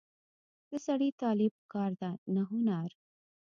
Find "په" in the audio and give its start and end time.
1.55-1.61